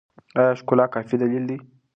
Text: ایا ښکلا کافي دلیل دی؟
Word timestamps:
ایا 0.39 0.53
ښکلا 0.59 0.85
کافي 0.95 1.15
دلیل 1.21 1.43
دی؟ 1.49 1.57